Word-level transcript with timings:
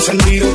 encendido. 0.00 0.49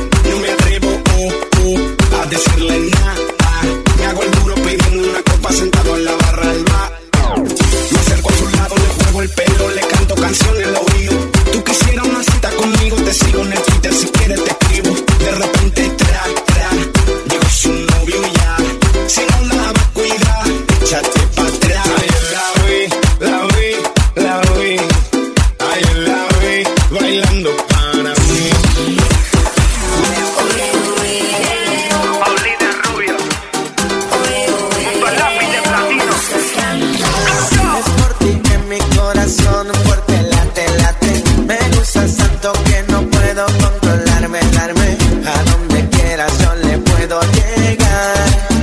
guy 47.76 48.55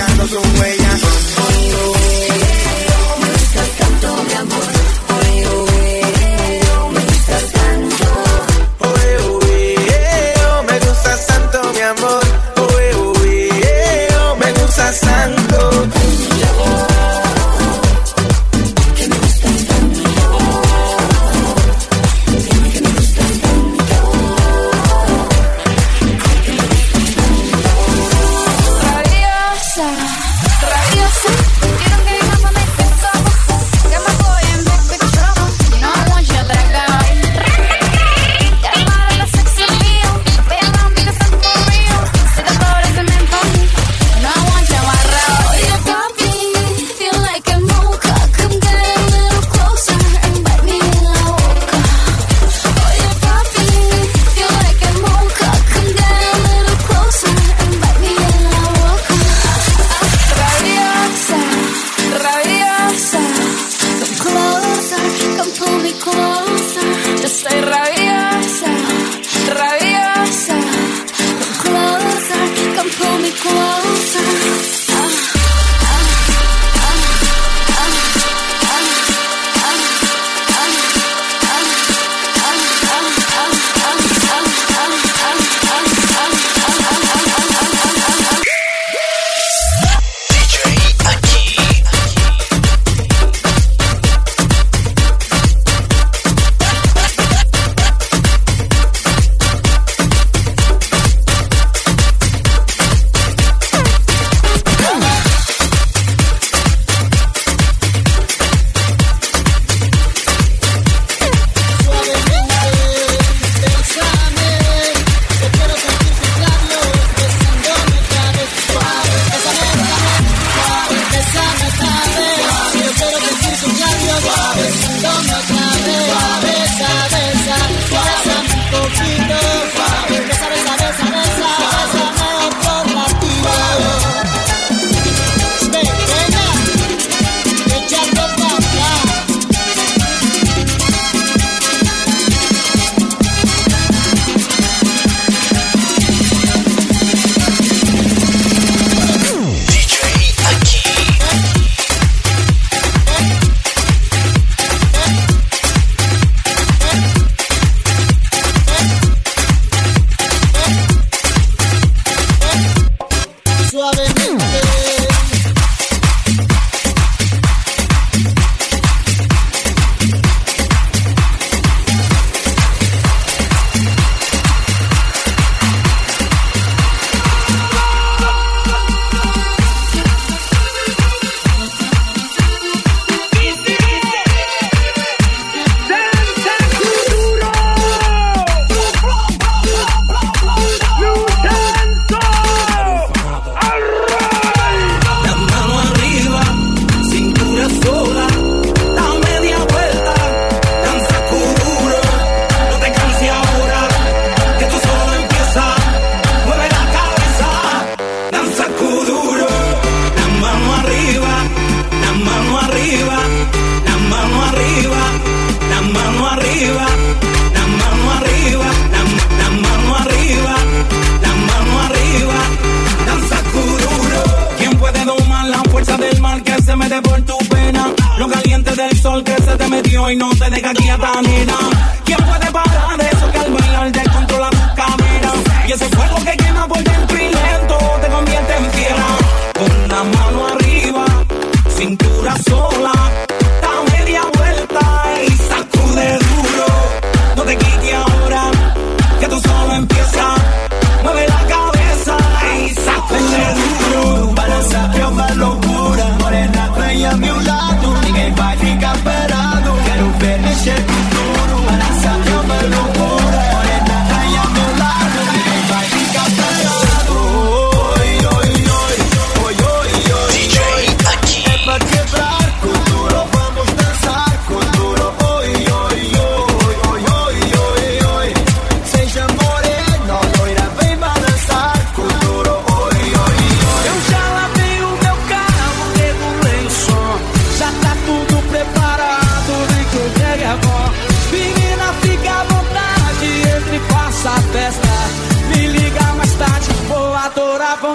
me 0.00 0.86
ha 0.86 0.96
marcado 0.98 2.29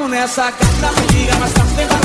nessa 0.07 0.51
carta, 0.51 1.01
me 1.01 1.07
liga 1.07 1.35
mas 1.39 1.53
tá 1.53 1.65
tenta 1.75 2.04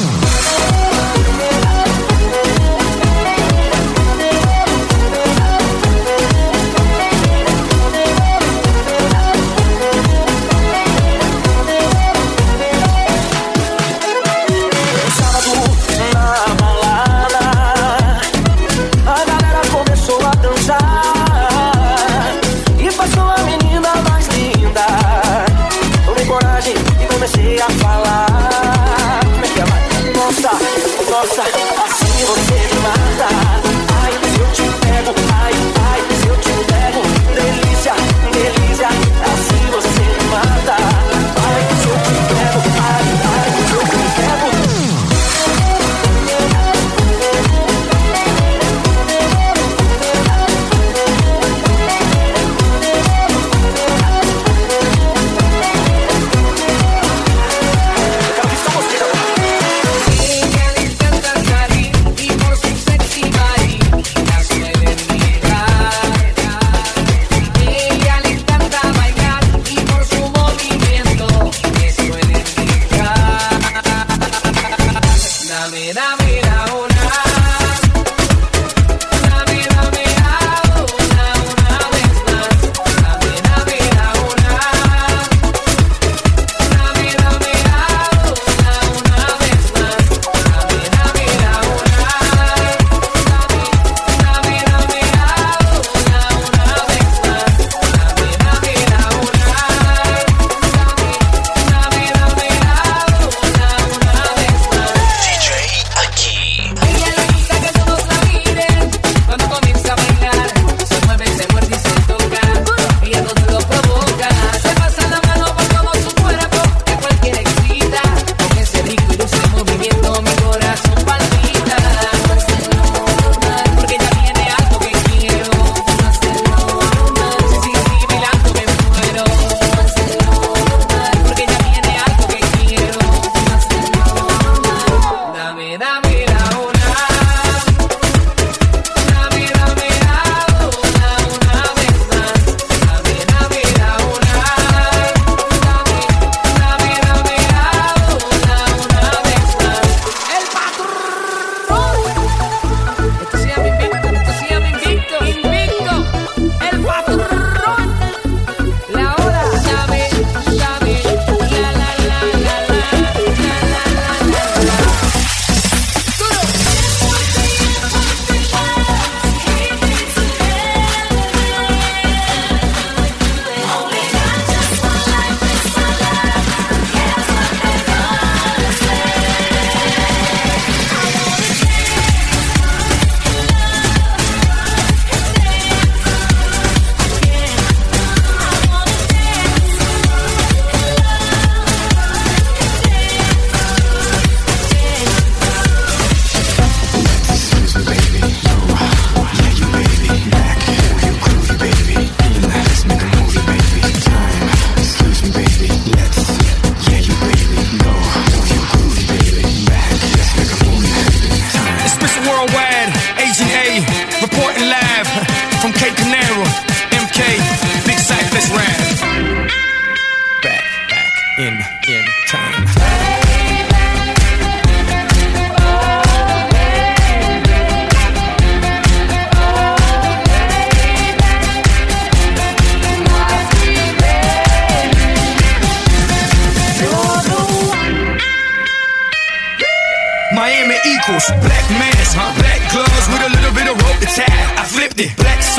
goza. 31.11 31.60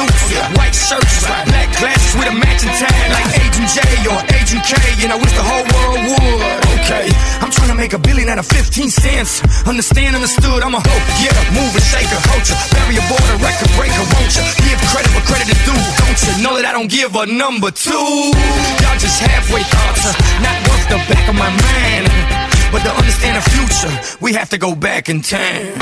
Suits, 0.09 0.59
white 0.59 0.75
shirts, 0.75 1.23
black 1.27 1.69
glasses 1.79 2.13
with 2.19 2.29
a 2.29 2.35
matching 2.35 2.73
tie, 2.75 3.09
like 3.13 3.29
Agent 3.39 3.69
J 3.71 3.79
or 4.11 4.21
Agent 4.39 4.63
K, 4.65 4.75
and 5.05 5.11
I 5.13 5.17
wish 5.19 5.33
the 5.35 5.45
whole 5.45 5.67
world 5.71 6.01
would. 6.03 6.63
Okay, 6.83 7.07
I'm 7.43 7.51
trying 7.51 7.71
to 7.71 7.79
make 7.79 7.93
a 7.93 8.01
billion 8.01 8.29
out 8.29 8.39
of 8.39 8.47
15 8.47 8.91
cents. 8.91 9.43
Understand, 9.67 10.17
understood, 10.17 10.63
I'm 10.63 10.75
a 10.75 10.83
hope, 10.83 11.07
yeah, 11.23 11.35
move 11.55 11.73
and 11.75 11.87
shake 11.87 12.11
a 12.11 12.21
culture, 12.27 12.57
bury 12.75 12.97
a 12.99 13.05
border, 13.07 13.37
record 13.39 13.71
breaker, 13.79 14.05
won't 14.15 14.33
you? 14.35 14.45
Give 14.67 14.79
credit 14.91 15.11
where 15.15 15.27
credit 15.27 15.49
is 15.51 15.61
due, 15.63 15.79
don't 16.03 16.19
you? 16.19 16.33
Know 16.43 16.55
that 16.59 16.67
I 16.67 16.73
don't 16.73 16.91
give 16.91 17.15
a 17.15 17.27
number 17.27 17.71
two. 17.71 18.33
Y'all 18.83 18.99
just 18.99 19.21
halfway 19.23 19.63
thoughts, 19.63 20.03
uh, 20.07 20.13
not 20.43 20.57
worth 20.67 20.87
the 20.91 21.01
back 21.07 21.25
of 21.29 21.37
my 21.37 21.51
mind. 21.51 22.11
But 22.73 22.83
to 22.85 22.91
understand 22.91 23.37
the 23.37 23.45
future, 23.51 23.93
we 24.21 24.33
have 24.33 24.49
to 24.51 24.59
go 24.59 24.75
back 24.75 25.09
in 25.09 25.21
time. 25.21 25.77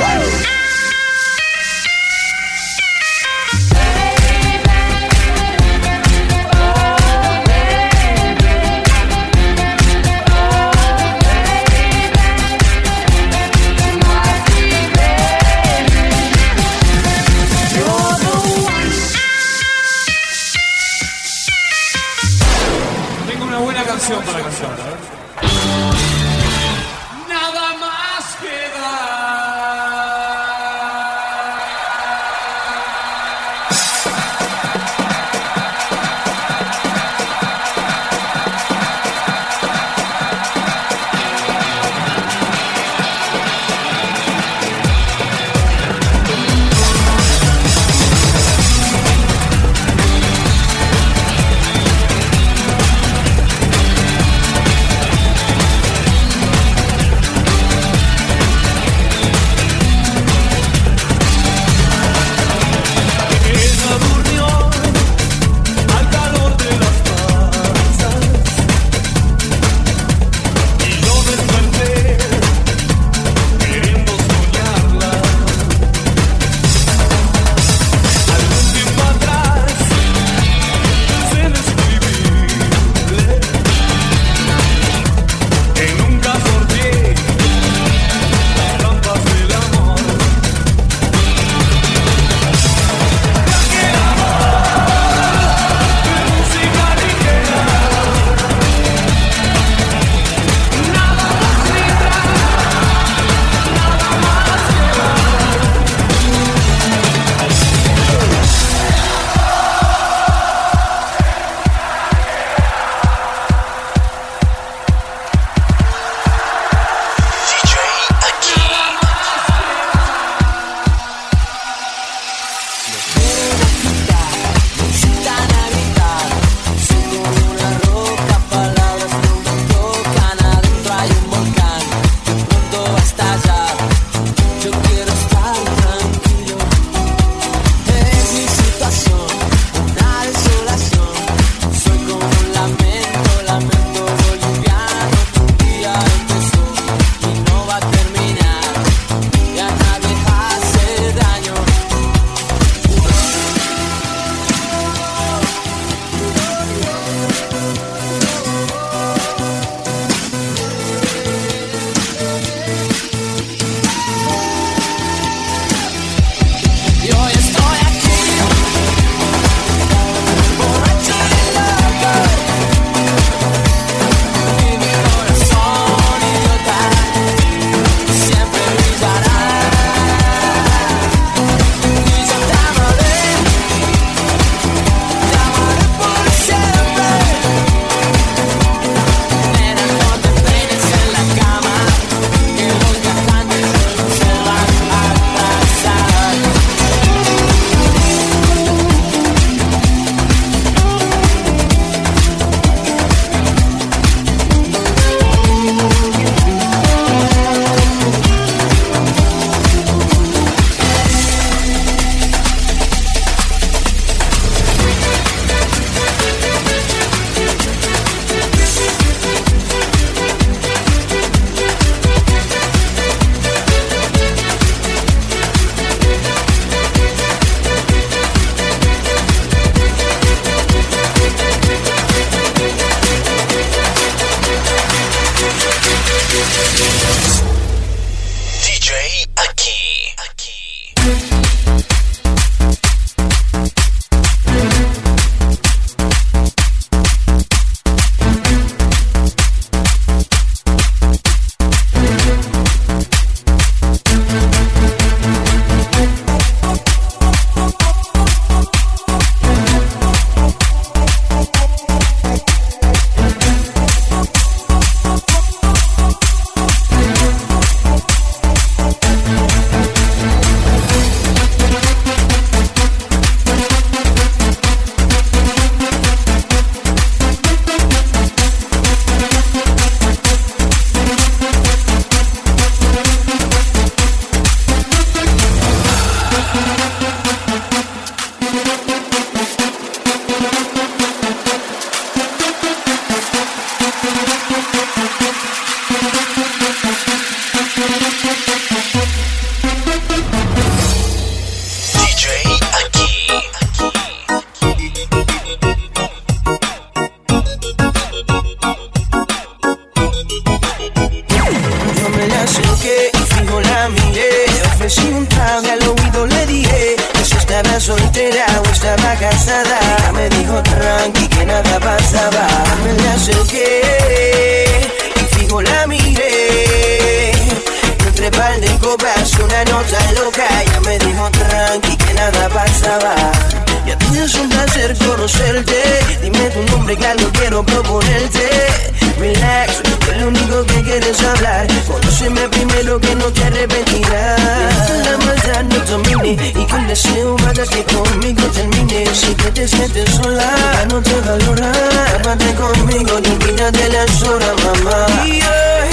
Primero 342.61 343.01
que 343.01 343.15
no 343.15 343.25
te 343.33 343.43
arrepentirás. 343.43 344.91
La 345.07 345.17
maldad 345.25 345.63
no 345.65 345.79
domine 345.87 346.53
y 346.55 346.67
que 346.67 346.77
el 346.77 346.87
deseo 346.89 347.35
haga 347.49 347.65
que 347.65 347.83
conmigo 347.85 348.43
termine. 348.49 349.07
Si 349.15 349.35
que 349.35 349.51
te 349.51 349.67
sientes 349.67 350.11
sola, 350.11 350.45
ya 350.75 350.85
no 350.85 351.01
te 351.01 351.19
valora. 351.23 351.73
Aparte 352.17 352.55
conmigo 352.57 353.19
y 353.25 353.29
olvídate 353.31 353.89
las 353.89 354.23
horas, 354.25 354.53
mamá. 354.63 355.07
Y 355.25 355.41
hoy 355.41 355.91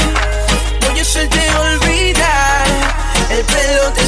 voy 0.82 0.99
a 0.99 1.01
hacerte 1.01 1.39
olvidar. 1.56 2.67
El 3.30 3.45
pelo 3.45 3.84
te 3.95 4.06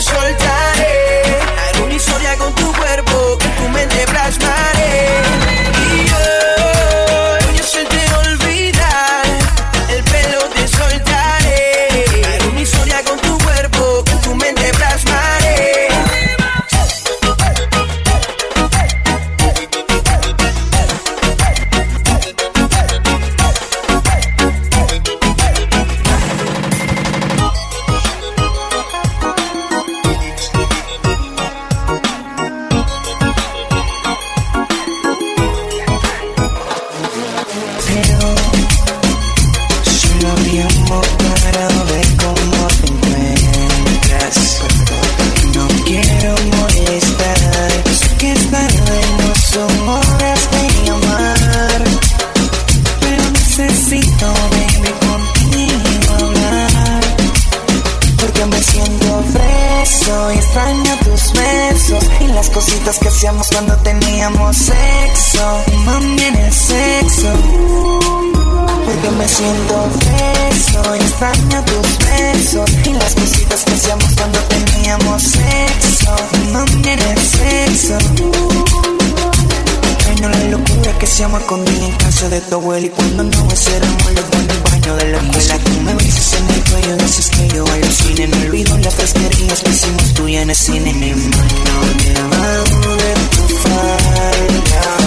locura 81.20 81.20
que 81.20 81.20
se 81.20 81.24
llama 81.24 81.40
escondida 81.40 81.86
en 81.86 81.96
casa 81.98 82.30
de 82.30 82.42
tu 82.42 82.56
abuela 82.56 82.86
Y 82.86 82.90
cuando 82.90 83.24
no 83.24 83.30
éramos 83.30 84.14
los 84.14 84.32
dos 84.32 84.42
en 84.42 84.50
el 84.52 84.62
baño 84.64 84.96
de 84.96 85.12
la 85.12 85.18
escuela. 85.18 85.60
Tú 85.60 85.82
me 85.82 85.94
besas 85.96 86.34
en 86.34 86.50
el 86.50 86.64
cuello, 86.70 86.98
dices 86.98 87.30
que 87.30 87.48
yo 87.50 87.66
alucine 87.66 88.28
No 88.28 88.38
olvido 88.38 88.78
las 88.78 88.96
fresquerías 88.96 89.60
que 89.60 89.70
hicimos 89.70 90.14
tú 90.14 90.28
y 90.28 90.38
en 90.38 90.50
el 90.50 90.56
cine. 90.56 90.94
Mi 90.94 91.12
mano 91.12 91.82
debajo 92.06 92.96
de 92.96 93.14
tu 93.36 93.56
falda 93.58 94.99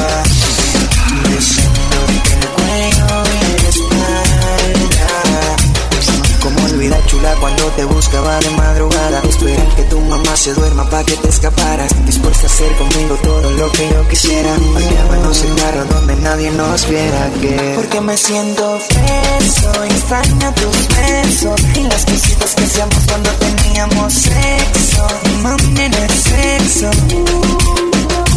cuando 7.42 7.66
te 7.72 7.85
buscaba 7.85 8.38
de 8.38 8.50
madrugada. 8.50 9.20
Esperar 9.28 9.68
que 9.74 9.83
tu 9.90 10.00
mamá 10.00 10.37
se 10.37 10.55
duerma 10.55 10.88
pa' 10.88 11.02
que 11.02 11.16
te 11.16 11.28
escaparas. 11.28 11.90
Dispuesta 12.07 12.44
a 12.44 12.46
hacer 12.46 12.72
conmigo 12.76 13.16
todo 13.16 13.50
lo 13.50 13.72
que 13.72 13.88
yo 13.90 14.09
quisiera. 14.09 14.55
Parqueábamos 14.72 15.42
el 15.42 15.55
carro 15.57 15.85
donde 15.87 16.14
nadie 16.16 16.50
nos 16.52 16.88
viera. 16.88 17.31
Que 17.40 17.72
Porque 17.74 18.00
me 18.00 18.16
siento 18.16 18.78
preso 18.88 19.85
extraño 19.85 20.55
tus 20.55 20.88
besos. 20.96 21.61
Y 21.74 21.83
las 21.83 22.05
cositas 22.05 22.55
que 22.55 22.62
hacíamos 22.62 23.02
cuando 23.09 23.31
teníamos 23.31 24.12
sexo. 24.12 25.07
Mami 25.42 25.81
en 25.81 25.94
el 25.94 26.11
sexo. 26.11 26.90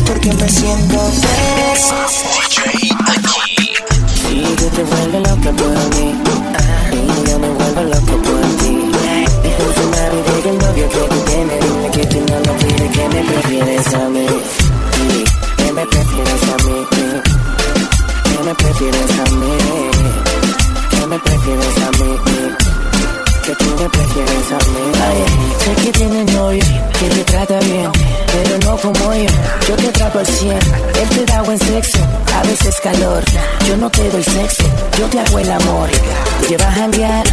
Porque 0.07 0.33
me 0.33 0.49
siento 0.49 0.97
preso. 1.21 1.95
Y 4.31 4.41
te 4.75 4.83
vuelves 4.83 5.29
loca 5.29 5.51
por 5.51 5.95
mí 5.95 6.04
te 34.05 34.11
doy 34.11 34.23
sexo, 34.23 34.63
yo 34.99 35.05
te 35.07 35.19
hago 35.19 35.39
el 35.39 35.51
amor. 35.51 35.89
Te 36.41 36.47
llevas 36.47 36.67
a 36.67 36.71
janguear 36.71 37.25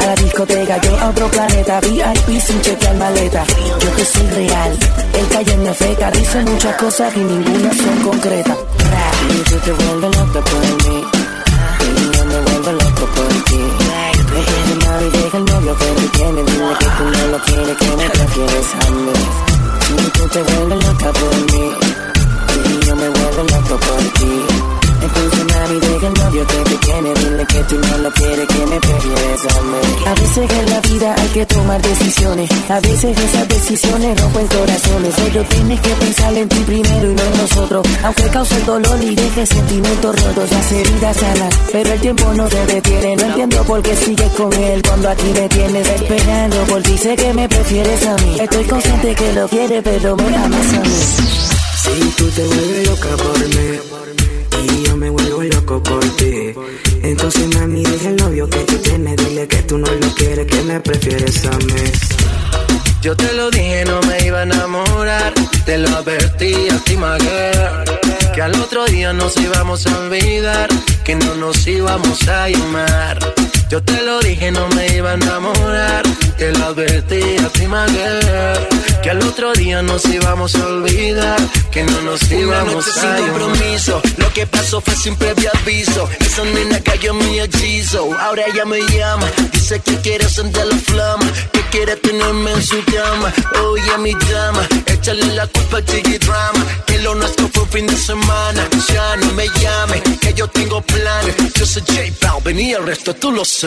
a 0.00 0.06
la 0.06 0.14
discoteca 0.14 0.80
Yo 0.80 0.98
a 0.98 1.08
otro 1.10 1.28
planeta, 1.28 1.80
VIP 1.80 2.40
sin 2.40 2.60
chequear 2.60 2.96
maleta. 2.96 3.44
Yo 3.80 3.96
que 3.96 4.04
soy 4.04 4.26
real, 4.28 4.78
él 5.18 5.26
calla 5.32 5.52
en 5.52 5.62
mi 5.62 5.74
feca 5.74 6.10
Dice 6.10 6.44
muchas 6.44 6.76
cosas 6.76 7.16
y 7.16 7.20
ninguna 7.20 7.70
son 7.74 7.96
concretas. 8.10 8.56
Y 9.30 9.50
tú 9.50 9.56
te 9.56 9.72
vuelves 9.72 10.16
loca 10.16 10.40
por 10.40 10.88
mí. 10.88 11.04
Y 11.98 12.16
yo 12.16 12.24
me 12.24 12.40
vuelvo 12.40 12.72
loco 12.72 13.04
por 13.16 13.44
ti. 13.44 13.60
Deja 14.30 14.62
de 14.68 14.86
mami, 14.86 15.10
deja 15.10 15.36
el 15.38 15.44
novio 15.44 15.76
que 15.78 15.84
tú 15.84 16.08
tienes. 16.16 16.46
Dile 16.46 16.74
que 16.78 16.86
tú 16.86 17.04
no 17.04 17.26
lo 17.32 17.38
quieres, 17.44 17.76
que 17.76 17.86
me 17.96 18.10
prefieres 18.10 18.66
a 18.74 18.90
mí. 18.90 19.12
Y 19.90 20.10
tú 20.10 20.28
te 20.28 20.42
vuelves 20.42 20.69
veces 30.40 30.58
en 30.58 30.70
la 30.70 30.80
vida 30.80 31.14
hay 31.18 31.28
que 31.28 31.46
tomar 31.46 31.82
decisiones. 31.82 32.50
A 32.68 32.80
veces 32.80 33.16
esas 33.18 33.48
decisiones 33.48 34.20
rompen 34.20 34.46
corazones. 34.46 35.14
Pero 35.16 35.44
tienes 35.44 35.80
que 35.80 35.90
pensar 35.90 36.34
en 36.34 36.48
ti 36.48 36.60
primero 36.60 37.10
y 37.10 37.14
no 37.14 37.22
en 37.22 37.36
nosotros. 37.36 37.86
Aunque 38.02 38.22
cause 38.28 38.56
el 38.56 38.66
dolor 38.66 39.02
y 39.02 39.14
deje 39.14 39.46
sentimientos 39.46 40.24
rotos 40.24 40.50
Las 40.50 40.72
heridas 40.72 41.16
sanas, 41.16 41.54
pero 41.72 41.92
el 41.92 42.00
tiempo 42.00 42.32
no 42.34 42.48
te 42.48 42.66
detiene. 42.66 43.16
No 43.16 43.22
entiendo 43.24 43.64
por 43.64 43.82
qué 43.82 43.96
sigues 43.96 44.32
con 44.32 44.52
él 44.52 44.82
cuando 44.82 45.10
aquí 45.10 45.30
me 45.34 45.48
tienes 45.48 45.88
esperando. 45.88 46.56
Por 46.64 46.82
ti 46.82 46.98
sé 46.98 47.16
que 47.16 47.32
me 47.34 47.48
prefieres 47.48 48.06
a 48.06 48.16
mí. 48.16 48.36
Estoy 48.40 48.64
consciente 48.64 49.14
que 49.14 49.32
lo 49.32 49.48
quieres 49.48 49.82
pero 49.82 50.16
me 50.16 50.36
amas 50.36 50.74
a 50.74 50.80
mí 50.80 51.59
Si 51.82 51.98
tú 52.16 52.28
te 52.30 52.44
vuelves 52.44 52.88
loca 52.88 53.08
por 53.16 53.38
mí 53.38 53.78
y 54.62 54.86
yo 54.86 54.96
me 54.96 55.08
vuelvo 55.08 55.42
loco 55.42 55.82
por 55.82 56.04
ti. 56.16 56.52
Entonces 57.02 57.46
mami 57.54 57.82
deja 57.82 58.10
el 58.10 58.16
novio 58.16 58.48
que 58.48 58.58
tú 58.58 58.76
tienes, 58.78 59.16
dile 59.16 59.48
que 59.48 59.62
tú 59.62 59.78
no 59.78 59.90
lo 59.90 60.14
quieres, 60.14 60.46
que 60.46 60.62
me 60.62 60.80
prefieres 60.80 61.44
a 61.46 61.56
mí. 61.56 61.90
Yo 63.00 63.16
te 63.16 63.32
lo 63.32 63.50
dije, 63.50 63.84
no 63.86 63.98
me 64.02 64.26
iba 64.26 64.40
a 64.40 64.42
enamorar. 64.42 65.32
Te 65.64 65.78
lo 65.78 65.88
advertí 65.96 66.68
a 66.68 66.78
ti, 66.84 66.98
Que 68.34 68.42
al 68.42 68.54
otro 68.60 68.84
día 68.84 69.14
nos 69.14 69.36
íbamos 69.38 69.86
a 69.86 69.98
olvidar. 70.00 70.68
Que 71.02 71.14
no 71.14 71.34
nos 71.36 71.66
íbamos 71.66 72.28
a 72.28 72.50
llamar. 72.50 73.18
Yo 73.70 73.80
te 73.80 74.02
lo 74.02 74.18
dije, 74.18 74.50
no 74.50 74.66
me 74.70 74.96
iba 74.96 75.12
a 75.12 75.14
enamorar. 75.14 76.02
Te 76.36 76.50
lo 76.52 76.66
advertí 76.66 77.22
a 77.38 77.48
ti, 77.50 77.60
girl, 77.60 79.00
Que 79.02 79.10
al 79.10 79.22
otro 79.22 79.52
día 79.52 79.80
nos 79.82 80.04
íbamos 80.06 80.56
a 80.56 80.66
olvidar, 80.66 81.38
que 81.70 81.84
no 81.84 82.00
nos 82.00 82.22
Una 82.22 82.34
íbamos 82.34 82.74
noche 82.86 82.90
a 82.98 83.16
sin 83.16 83.26
compromiso, 83.26 84.02
lo 84.16 84.32
que 84.32 84.46
pasó 84.46 84.80
fue 84.80 84.96
sin 84.96 85.14
previo 85.16 85.50
aviso. 85.62 86.08
Esa 86.18 86.42
nena 86.44 86.80
cayó 86.80 87.12
en 87.12 87.18
mi 87.18 87.40
hechizo, 87.40 88.08
ahora 88.18 88.42
ella 88.46 88.64
me 88.64 88.80
llama, 88.88 89.26
dice 89.52 89.78
que 89.80 89.96
quiere 89.98 90.28
sentir 90.28 90.64
la 90.64 90.76
flama, 90.76 91.30
que 91.52 91.60
quiere 91.70 91.94
tenerme 91.96 92.52
en 92.52 92.62
su 92.62 92.82
cama. 92.86 93.32
Oye, 93.66 93.98
mi 93.98 94.14
llama, 94.14 94.66
échale 94.86 95.26
la 95.34 95.46
culpa 95.46 95.76
al 95.76 95.84
drama, 95.84 96.66
que 96.86 96.98
lo 97.00 97.14
nuestro 97.14 97.48
fue 97.52 97.62
un 97.64 97.68
fin 97.68 97.86
de 97.86 97.96
semana. 97.96 98.66
Ya 98.92 99.16
no 99.16 99.32
me 99.34 99.46
llame, 99.60 100.02
que 100.20 100.32
yo 100.32 100.48
tengo 100.48 100.80
planes. 100.80 101.36
Yo 101.54 101.66
soy 101.66 101.82
J 101.82 102.00
Balvin 102.22 102.60
y 102.60 102.72
el 102.72 102.84
resto 102.84 103.14
tú 103.14 103.30
lo 103.30 103.44
sabes. 103.44 103.59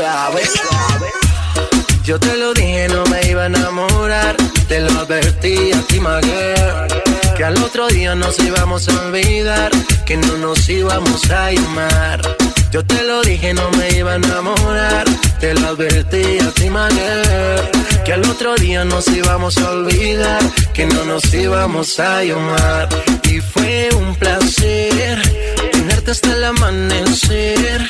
Yo 2.04 2.20
te 2.20 2.36
lo 2.38 2.52
dije, 2.56 2.88
no 2.88 3.04
me 3.06 3.30
iba 3.30 3.44
a 3.44 3.46
enamorar. 3.46 4.36
Te 4.68 4.80
lo 4.80 4.90
advertí 5.02 5.72
a 5.72 5.82
ti, 5.84 6.00
my. 6.00 6.20
Que 7.38 7.44
al 7.44 7.62
otro 7.62 7.88
día 7.90 8.16
nos 8.16 8.40
íbamos 8.40 8.90
a 8.90 9.06
olvidar. 9.06 9.70
Que 10.04 10.18
no 10.18 10.38
nos 10.38 10.68
íbamos 10.68 11.30
a 11.30 11.52
llamar. 11.52 12.22
Yo 12.72 12.84
te 12.84 13.04
lo 13.04 13.22
dije, 13.22 13.54
no 13.54 13.70
me 13.78 13.90
iba 13.90 14.14
a 14.14 14.16
enamorar. 14.16 15.06
Te 15.40 15.54
lo 15.54 15.68
advertí 15.68 16.40
a 16.40 16.50
ti, 16.56 16.72
my. 16.72 16.90
Que 18.04 18.14
al 18.14 18.28
otro 18.28 18.56
día 18.56 18.84
nos 18.86 19.08
íbamos 19.10 19.60
a 19.60 19.70
olvidar. 19.70 20.42
Que 20.74 20.88
no 20.88 21.04
nos 21.06 21.32
íbamos 21.32 22.00
a 22.00 22.24
llamar. 22.24 22.90
Y 23.30 23.42
fue 23.42 23.90
un 23.96 24.16
placer 24.16 25.22
tenerte 25.84 26.12
hasta 26.12 26.34
el 26.34 26.44
amanecer. 26.46 27.82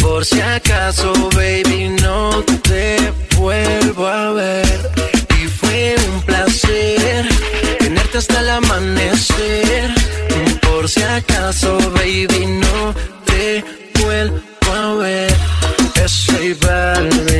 Por 0.00 0.24
si 0.24 0.40
acaso, 0.40 1.12
baby, 1.34 1.88
no 2.00 2.44
te 2.62 3.12
vuelvo 3.36 4.06
a 4.06 4.32
ver. 4.32 4.90
Y 5.40 5.48
fue 5.48 5.96
un 6.08 6.22
placer 6.22 7.26
tenerte 7.78 8.18
hasta 8.18 8.40
el 8.40 8.50
amanecer. 8.50 9.90
Por 10.62 10.88
si 10.88 11.02
acaso, 11.02 11.76
baby, 11.94 12.46
no 12.46 12.94
te 13.24 13.64
vuelvo 14.02 14.72
a 14.72 14.94
ver. 14.94 15.34
Es 16.04 16.26
J 16.26 17.35